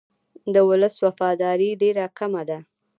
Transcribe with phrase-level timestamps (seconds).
[0.53, 2.59] د ولس وفاداري ډېره کمه ده.